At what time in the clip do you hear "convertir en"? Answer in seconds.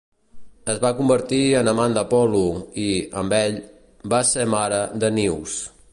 1.01-1.69